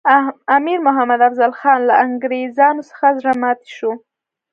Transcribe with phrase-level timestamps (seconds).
[0.57, 3.91] امیر محمد افضل خان له انګریزانو څخه زړه ماتي شو.